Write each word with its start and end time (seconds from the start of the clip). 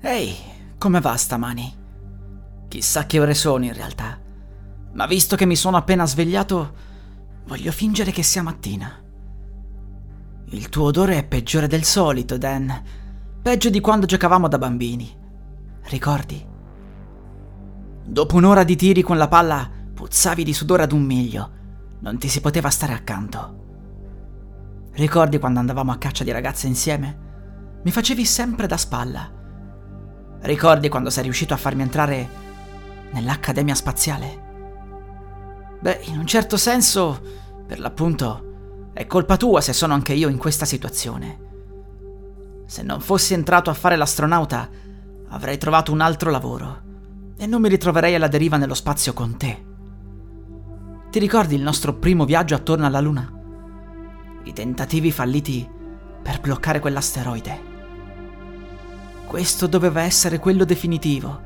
Ehi, 0.00 0.36
come 0.78 1.00
va 1.00 1.16
stamani? 1.16 1.74
Chissà 2.68 3.06
che 3.06 3.18
ore 3.18 3.34
sono 3.34 3.64
in 3.64 3.72
realtà. 3.72 4.18
Ma 4.92 5.06
visto 5.06 5.36
che 5.36 5.46
mi 5.46 5.56
sono 5.56 5.76
appena 5.76 6.06
svegliato, 6.06 6.74
voglio 7.46 7.72
fingere 7.72 8.10
che 8.10 8.22
sia 8.22 8.42
mattina. 8.42 9.02
Il 10.50 10.68
tuo 10.68 10.84
odore 10.84 11.18
è 11.18 11.24
peggiore 11.24 11.66
del 11.66 11.84
solito, 11.84 12.38
Dan. 12.38 12.82
Peggio 13.42 13.70
di 13.70 13.80
quando 13.80 14.06
giocavamo 14.06 14.48
da 14.48 14.58
bambini. 14.58 15.14
Ricordi? 15.84 16.44
Dopo 18.04 18.36
un'ora 18.36 18.64
di 18.64 18.76
tiri 18.76 19.02
con 19.02 19.16
la 19.16 19.28
palla, 19.28 19.68
puzzavi 19.94 20.44
di 20.44 20.52
sudore 20.52 20.82
ad 20.84 20.92
un 20.92 21.02
miglio. 21.02 21.50
Non 22.00 22.18
ti 22.18 22.28
si 22.28 22.40
poteva 22.40 22.70
stare 22.70 22.92
accanto. 22.92 23.64
Ricordi 24.92 25.38
quando 25.38 25.58
andavamo 25.58 25.90
a 25.90 25.98
caccia 25.98 26.24
di 26.24 26.30
ragazze 26.30 26.66
insieme? 26.66 27.24
Mi 27.82 27.90
facevi 27.90 28.24
sempre 28.24 28.66
da 28.66 28.76
spalla. 28.76 29.35
Ricordi 30.40 30.88
quando 30.88 31.10
sei 31.10 31.24
riuscito 31.24 31.54
a 31.54 31.58
farmi 31.58 31.82
entrare 31.82 32.28
nell'Accademia 33.12 33.74
Spaziale? 33.74 34.44
Beh, 35.80 36.00
in 36.04 36.18
un 36.18 36.26
certo 36.26 36.56
senso, 36.56 37.20
per 37.66 37.78
l'appunto, 37.78 38.90
è 38.92 39.06
colpa 39.06 39.36
tua 39.36 39.60
se 39.60 39.72
sono 39.72 39.94
anche 39.94 40.14
io 40.14 40.28
in 40.28 40.38
questa 40.38 40.64
situazione. 40.64 41.44
Se 42.66 42.82
non 42.82 43.00
fossi 43.00 43.34
entrato 43.34 43.70
a 43.70 43.74
fare 43.74 43.96
l'astronauta, 43.96 44.68
avrei 45.28 45.58
trovato 45.58 45.92
un 45.92 46.00
altro 46.00 46.30
lavoro 46.30 46.82
e 47.36 47.46
non 47.46 47.60
mi 47.60 47.68
ritroverei 47.68 48.14
alla 48.14 48.28
deriva 48.28 48.56
nello 48.56 48.74
spazio 48.74 49.12
con 49.12 49.36
te. 49.36 49.64
Ti 51.10 51.18
ricordi 51.18 51.54
il 51.54 51.62
nostro 51.62 51.94
primo 51.94 52.24
viaggio 52.24 52.54
attorno 52.54 52.86
alla 52.86 53.00
Luna? 53.00 53.32
I 54.44 54.52
tentativi 54.52 55.10
falliti 55.12 55.68
per 56.22 56.40
bloccare 56.40 56.80
quell'asteroide. 56.80 57.75
Questo 59.26 59.66
doveva 59.66 60.02
essere 60.02 60.38
quello 60.38 60.64
definitivo, 60.64 61.40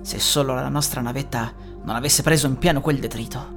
se 0.00 0.18
solo 0.18 0.54
la 0.54 0.70
nostra 0.70 1.02
navetta 1.02 1.52
non 1.84 1.94
avesse 1.94 2.22
preso 2.22 2.46
in 2.46 2.56
pieno 2.56 2.80
quel 2.80 2.98
detrito. 2.98 3.56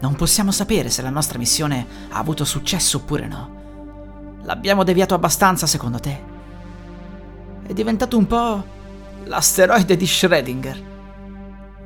Non 0.00 0.14
possiamo 0.14 0.52
sapere 0.52 0.90
se 0.90 1.00
la 1.02 1.10
nostra 1.10 1.38
missione 1.38 1.86
ha 2.10 2.18
avuto 2.18 2.44
successo 2.44 2.98
oppure 2.98 3.26
no. 3.26 3.58
L'abbiamo 4.42 4.84
deviato 4.84 5.14
abbastanza 5.14 5.66
secondo 5.66 5.98
te? 5.98 6.22
È 7.66 7.72
diventato 7.72 8.16
un 8.16 8.26
po' 8.26 8.64
l'asteroide 9.24 9.96
di 9.96 10.04
Schrödinger. 10.04 10.82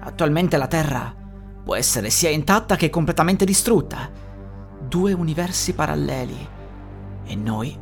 Attualmente 0.01 0.57
la 0.57 0.67
Terra 0.67 1.15
può 1.63 1.77
essere 1.77 2.11
sia 2.11 2.31
intatta 2.31 2.77
che 2.77 2.91
completamente 2.91 3.45
distrutta. 3.45 4.11
Due 4.89 5.13
universi 5.13 5.73
paralleli. 5.73 6.49
E 7.25 7.37
noi 7.37 7.77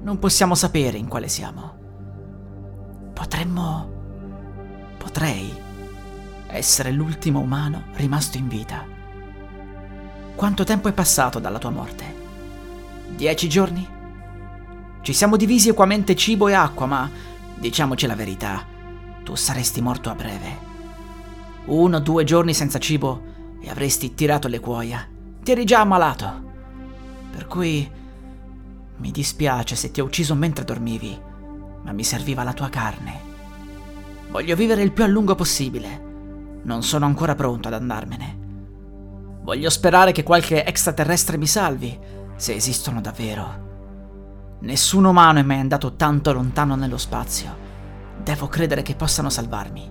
non 0.00 0.18
possiamo 0.18 0.54
sapere 0.54 0.98
in 0.98 1.08
quale 1.08 1.28
siamo. 1.28 1.77
Potremmo... 3.18 3.96
Potrei 4.96 5.52
essere 6.46 6.92
l'ultimo 6.92 7.40
umano 7.40 7.86
rimasto 7.94 8.38
in 8.38 8.46
vita. 8.46 8.86
Quanto 10.36 10.62
tempo 10.62 10.86
è 10.86 10.92
passato 10.92 11.40
dalla 11.40 11.58
tua 11.58 11.70
morte? 11.70 12.14
Dieci 13.16 13.48
giorni? 13.48 13.84
Ci 15.00 15.12
siamo 15.12 15.36
divisi 15.36 15.68
equamente 15.68 16.14
cibo 16.14 16.46
e 16.46 16.52
acqua, 16.52 16.86
ma 16.86 17.10
diciamoci 17.56 18.06
la 18.06 18.14
verità, 18.14 18.64
tu 19.24 19.34
saresti 19.34 19.80
morto 19.80 20.10
a 20.10 20.14
breve. 20.14 20.58
Uno 21.64 21.96
o 21.96 22.00
due 22.00 22.22
giorni 22.22 22.54
senza 22.54 22.78
cibo 22.78 23.56
e 23.60 23.68
avresti 23.68 24.14
tirato 24.14 24.46
le 24.46 24.60
cuoia. 24.60 25.04
Ti 25.42 25.50
eri 25.50 25.64
già 25.64 25.80
ammalato. 25.80 26.52
Per 27.32 27.48
cui 27.48 27.90
mi 28.98 29.10
dispiace 29.10 29.74
se 29.74 29.90
ti 29.90 30.00
ho 30.00 30.04
ucciso 30.04 30.36
mentre 30.36 30.64
dormivi 30.64 31.26
ma 31.88 31.94
mi 31.94 32.04
serviva 32.04 32.42
la 32.42 32.52
tua 32.52 32.68
carne. 32.68 33.18
Voglio 34.28 34.54
vivere 34.54 34.82
il 34.82 34.92
più 34.92 35.04
a 35.04 35.06
lungo 35.06 35.34
possibile. 35.34 36.60
Non 36.64 36.82
sono 36.82 37.06
ancora 37.06 37.34
pronto 37.34 37.68
ad 37.68 37.74
andarmene. 37.74 38.36
Voglio 39.40 39.70
sperare 39.70 40.12
che 40.12 40.22
qualche 40.22 40.66
extraterrestre 40.66 41.38
mi 41.38 41.46
salvi, 41.46 41.98
se 42.36 42.54
esistono 42.54 43.00
davvero. 43.00 44.56
Nessun 44.60 45.06
umano 45.06 45.38
è 45.38 45.42
mai 45.42 45.60
andato 45.60 45.94
tanto 45.94 46.34
lontano 46.34 46.76
nello 46.76 46.98
spazio. 46.98 47.56
Devo 48.22 48.48
credere 48.48 48.82
che 48.82 48.94
possano 48.94 49.30
salvarmi. 49.30 49.90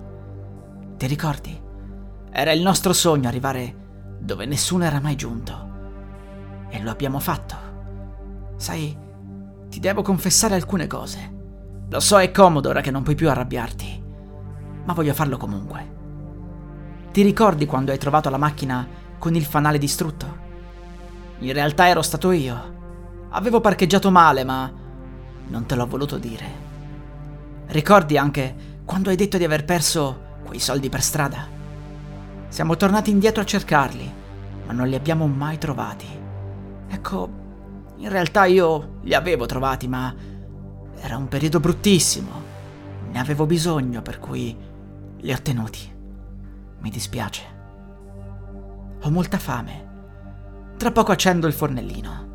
Ti 0.98 1.06
ricordi? 1.08 1.60
Era 2.30 2.52
il 2.52 2.62
nostro 2.62 2.92
sogno 2.92 3.26
arrivare 3.26 4.18
dove 4.20 4.46
nessuno 4.46 4.84
era 4.84 5.00
mai 5.00 5.16
giunto. 5.16 5.70
E 6.68 6.80
lo 6.80 6.92
abbiamo 6.92 7.18
fatto. 7.18 7.56
Sai, 8.54 8.96
ti 9.68 9.80
devo 9.80 10.02
confessare 10.02 10.54
alcune 10.54 10.86
cose. 10.86 11.37
Lo 11.90 12.00
so, 12.00 12.18
è 12.18 12.30
comodo 12.30 12.68
ora 12.68 12.82
che 12.82 12.90
non 12.90 13.02
puoi 13.02 13.14
più 13.14 13.30
arrabbiarti, 13.30 14.02
ma 14.84 14.92
voglio 14.92 15.14
farlo 15.14 15.38
comunque. 15.38 15.96
Ti 17.10 17.22
ricordi 17.22 17.64
quando 17.64 17.92
hai 17.92 17.98
trovato 17.98 18.28
la 18.28 18.36
macchina 18.36 18.86
con 19.18 19.34
il 19.34 19.44
fanale 19.44 19.78
distrutto? 19.78 20.46
In 21.38 21.52
realtà 21.52 21.88
ero 21.88 22.02
stato 22.02 22.30
io. 22.30 22.76
Avevo 23.30 23.60
parcheggiato 23.60 24.10
male, 24.10 24.44
ma 24.44 24.70
non 25.48 25.64
te 25.64 25.74
l'ho 25.74 25.86
voluto 25.86 26.18
dire. 26.18 26.66
Ricordi 27.68 28.18
anche 28.18 28.80
quando 28.84 29.08
hai 29.08 29.16
detto 29.16 29.38
di 29.38 29.44
aver 29.44 29.64
perso 29.64 30.36
quei 30.44 30.58
soldi 30.58 30.90
per 30.90 31.00
strada? 31.02 31.46
Siamo 32.48 32.76
tornati 32.76 33.10
indietro 33.10 33.42
a 33.42 33.46
cercarli, 33.46 34.12
ma 34.66 34.72
non 34.74 34.88
li 34.88 34.94
abbiamo 34.94 35.26
mai 35.26 35.56
trovati. 35.56 36.06
Ecco, 36.88 37.28
in 37.96 38.10
realtà 38.10 38.44
io 38.44 38.98
li 39.02 39.14
avevo 39.14 39.46
trovati, 39.46 39.88
ma 39.88 40.14
era 41.00 41.16
un 41.16 41.28
periodo 41.28 41.60
bruttissimo. 41.60 42.30
Ne 43.10 43.18
avevo 43.18 43.46
bisogno, 43.46 44.02
per 44.02 44.18
cui 44.18 44.56
li 45.16 45.32
ho 45.32 45.42
tenuti. 45.42 45.96
Mi 46.80 46.90
dispiace. 46.90 47.42
Ho 49.02 49.10
molta 49.10 49.38
fame. 49.38 49.86
Tra 50.76 50.92
poco 50.92 51.12
accendo 51.12 51.46
il 51.46 51.52
fornellino. 51.52 52.26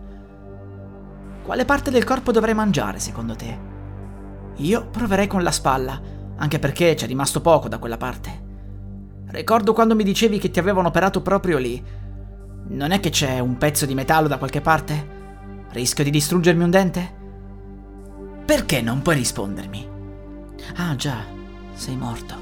Quale 1.43 1.65
parte 1.65 1.91
del 1.91 2.03
corpo 2.03 2.31
dovrei 2.31 2.53
mangiare, 2.53 2.99
secondo 2.99 3.35
te? 3.35 3.71
Io 4.57 4.87
proverei 4.89 5.27
con 5.27 5.43
la 5.43 5.51
spalla, 5.51 5.99
anche 6.35 6.59
perché 6.59 6.93
c'è 6.93 7.07
rimasto 7.07 7.41
poco 7.41 7.67
da 7.67 7.79
quella 7.79 7.97
parte. 7.97 8.41
Ricordo 9.27 9.73
quando 9.73 9.95
mi 9.95 10.03
dicevi 10.03 10.39
che 10.39 10.51
ti 10.51 10.59
avevano 10.59 10.87
operato 10.89 11.21
proprio 11.21 11.57
lì. 11.57 11.83
Non 12.67 12.91
è 12.91 12.99
che 12.99 13.09
c'è 13.09 13.39
un 13.39 13.57
pezzo 13.57 13.85
di 13.85 13.93
metallo 13.95 14.27
da 14.27 14.37
qualche 14.37 14.61
parte? 14.61 15.21
Rischio 15.71 16.03
di 16.03 16.11
distruggermi 16.11 16.63
un 16.63 16.69
dente? 16.69 17.21
Perché 18.45 18.81
non 18.81 19.01
puoi 19.01 19.15
rispondermi? 19.15 19.87
Ah 20.75 20.97
già, 20.97 21.23
sei 21.75 21.95
morto. 21.95 22.35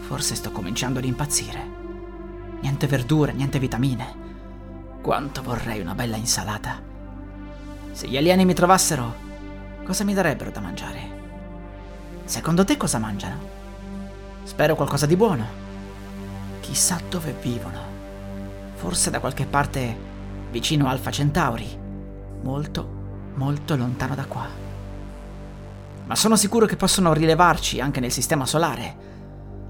Forse 0.00 0.34
sto 0.34 0.50
cominciando 0.52 0.98
ad 0.98 1.06
impazzire. 1.06 1.70
Niente 2.60 2.86
verdure, 2.86 3.32
niente 3.32 3.58
vitamine. 3.58 4.22
Quanto 5.00 5.42
vorrei 5.42 5.80
una 5.80 5.94
bella 5.94 6.16
insalata. 6.16 6.82
Se 7.92 8.06
gli 8.06 8.18
alieni 8.18 8.44
mi 8.44 8.52
trovassero, 8.52 9.14
cosa 9.84 10.04
mi 10.04 10.12
darebbero 10.12 10.50
da 10.50 10.60
mangiare? 10.60 11.22
Secondo 12.24 12.64
te 12.64 12.76
cosa 12.76 12.98
mangiano? 12.98 13.40
Spero 14.42 14.74
qualcosa 14.74 15.06
di 15.06 15.16
buono. 15.16 15.46
Chissà 16.60 17.00
dove 17.08 17.34
vivono. 17.40 17.80
Forse 18.74 19.08
da 19.08 19.18
qualche 19.18 19.46
parte 19.46 19.96
vicino 20.50 20.88
Alfa 20.88 21.10
Centauri. 21.10 21.78
Molto, 22.42 22.86
molto 23.34 23.76
lontano 23.76 24.14
da 24.14 24.26
qua 24.26 24.63
ma 26.06 26.14
sono 26.14 26.36
sicuro 26.36 26.66
che 26.66 26.76
possono 26.76 27.12
rilevarci 27.12 27.80
anche 27.80 28.00
nel 28.00 28.12
sistema 28.12 28.46
solare. 28.46 29.12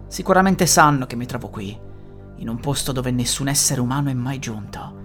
Sicuramente 0.09 0.67
sanno 0.67 1.07
che 1.07 1.17
mi 1.17 1.27
trovo 1.27 1.49
qui, 1.49 1.79
in 2.37 2.49
un 2.49 2.59
posto 2.59 2.93
dove 2.93 3.11
nessun 3.11 3.49
essere 3.49 3.81
umano 3.81 4.11
è 4.11 4.15
mai 4.15 4.39
giunto. 4.39 5.03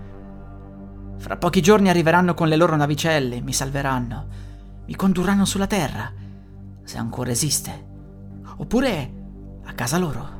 Fra 1.17 1.37
pochi 1.37 1.61
giorni 1.61 1.89
arriveranno 1.89 2.33
con 2.33 2.47
le 2.47 2.55
loro 2.55 2.75
navicelle, 2.75 3.41
mi 3.41 3.53
salveranno, 3.53 4.27
mi 4.85 4.95
condurranno 4.95 5.45
sulla 5.45 5.67
Terra, 5.67 6.11
se 6.83 6.97
ancora 6.97 7.29
esiste, 7.29 7.87
oppure 8.57 9.13
a 9.65 9.73
casa 9.73 9.97
loro. 9.97 10.37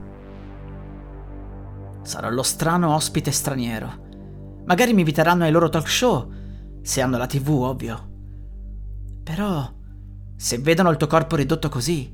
Sarò 2.01 2.29
lo 2.29 2.43
strano 2.43 2.95
ospite 2.95 3.31
straniero. 3.31 4.07
Magari 4.65 4.93
mi 4.93 5.01
inviteranno 5.01 5.43
ai 5.43 5.51
loro 5.51 5.69
talk 5.69 5.87
show, 5.87 6.31
se 6.81 7.01
hanno 7.01 7.17
la 7.17 7.27
tv, 7.27 7.49
ovvio. 7.49 8.09
Però 9.23 9.77
Se 10.41 10.57
vedono 10.57 10.89
il 10.89 10.95
tuo 10.95 11.05
corpo 11.05 11.35
ridotto 11.35 11.67
così, 11.67 12.09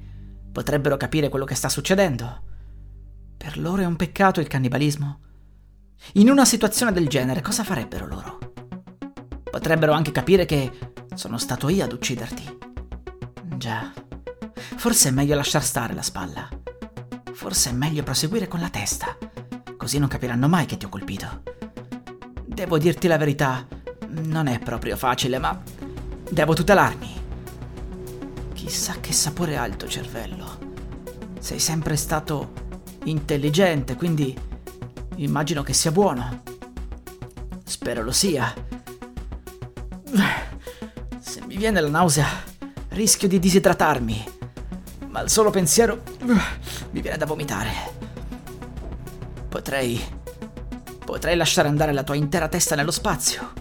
potrebbero 0.52 0.98
capire 0.98 1.30
quello 1.30 1.46
che 1.46 1.54
sta 1.54 1.70
succedendo. 1.70 2.42
Per 3.38 3.60
loro 3.60 3.84
è 3.84 3.86
un 3.86 3.96
peccato 3.96 4.40
il 4.40 4.48
cannibalismo. 4.48 5.20
In 6.14 6.32
una 6.32 6.44
situazione 6.44 6.92
del 6.92 7.08
genere 7.08 7.42
cosa 7.42 7.64
farebbero 7.64 8.08
loro? 8.08 8.40
Potrebbero 9.44 9.92
anche 9.92 10.12
capire 10.12 10.46
che 10.46 10.72
sono 11.14 11.38
stato 11.38 11.70
io 11.70 11.84
ad 11.84 11.94
ucciderti. 11.94 12.58
Già, 13.58 13.94
forse 14.76 15.10
è 15.10 15.12
meglio 15.12 15.36
lasciar 15.36 15.64
stare 15.64 15.94
la 15.94 16.02
spalla. 16.02 16.50
Forse 17.32 17.70
è 17.70 17.74
meglio 17.74 18.02
proseguire 18.02 18.48
con 18.48 18.60
la 18.60 18.72
testa, 18.72 19.16
così 19.78 20.00
non 20.00 20.08
capiranno 20.08 20.48
mai 20.48 20.66
che 20.66 20.78
ti 20.78 20.86
ho 20.86 20.90
colpito. 20.90 21.44
Devo 22.44 22.80
dirti 22.80 23.08
la 23.08 23.18
verità, 23.18 23.68
non 24.08 24.48
è 24.48 24.58
proprio 24.58 24.98
facile, 24.98 25.38
ma 25.38 25.62
devo 26.28 26.56
tutelarmi. 26.56 27.25
Chissà 28.66 28.96
che 29.00 29.14
sapore 29.14 29.58
ha 29.58 29.66
il 29.68 29.78
tuo 29.78 29.88
cervello. 29.88 30.58
Sei 31.40 31.60
sempre 31.60 31.96
stato 31.96 32.52
intelligente, 33.04 33.96
quindi 33.96 34.36
immagino 35.18 35.62
che 35.62 35.72
sia 35.72 35.92
buono. 35.92 36.42
Spero 37.64 38.02
lo 38.02 38.12
sia. 38.12 38.52
Se 41.20 41.44
mi 41.46 41.58
viene 41.58 41.80
la 41.80 41.90
nausea, 41.90 42.26
rischio 42.90 43.28
di 43.28 43.38
disidratarmi. 43.38 44.26
Ma 45.10 45.22
il 45.22 45.30
solo 45.30 45.52
pensiero 45.52 46.02
mi 46.90 47.02
viene 47.02 47.18
da 47.18 47.28
vomitare. 47.28 47.72
Potrei... 49.48 50.04
Potrei 51.06 51.38
lasciare 51.38 51.68
andare 51.68 51.94
la 51.94 52.04
tua 52.04 52.16
intera 52.16 52.48
testa 52.48 52.74
nello 52.74 52.90
spazio. 52.90 53.54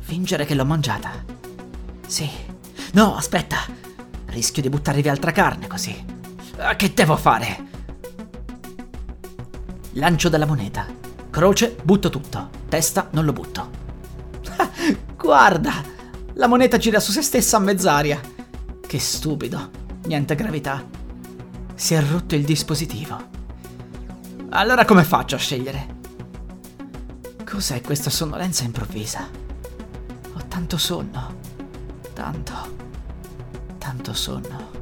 Fingere 0.00 0.44
che 0.46 0.54
l'ho 0.54 0.64
mangiata. 0.64 1.12
Sì. 2.08 2.28
No, 2.94 3.14
aspetta. 3.14 3.91
Rischio 4.32 4.62
di 4.62 4.70
buttare 4.70 5.02
via 5.02 5.12
altra 5.12 5.30
carne 5.30 5.66
così. 5.66 6.04
Che 6.76 6.94
devo 6.94 7.16
fare? 7.16 7.66
Lancio 9.92 10.30
della 10.30 10.46
moneta. 10.46 10.86
Croce, 11.28 11.76
butto 11.82 12.08
tutto. 12.08 12.48
Testa, 12.66 13.08
non 13.12 13.26
lo 13.26 13.34
butto. 13.34 13.70
Guarda! 15.16 15.84
La 16.34 16.46
moneta 16.46 16.78
gira 16.78 16.98
su 16.98 17.12
se 17.12 17.20
stessa 17.20 17.58
a 17.58 17.60
mezz'aria. 17.60 18.18
Che 18.86 18.98
stupido. 18.98 19.70
Niente 20.06 20.34
gravità. 20.34 20.82
Si 21.74 21.92
è 21.92 22.02
rotto 22.02 22.34
il 22.34 22.44
dispositivo. 22.44 23.28
Allora 24.48 24.86
come 24.86 25.04
faccio 25.04 25.34
a 25.34 25.38
scegliere? 25.38 26.00
Cos'è 27.44 27.82
questa 27.82 28.08
sonnolenza 28.08 28.64
improvvisa? 28.64 29.28
Ho 30.32 30.40
tanto 30.48 30.78
sonno. 30.78 31.36
Tanto. 32.14 32.90
Tanto 33.92 34.14
sonno. 34.14 34.81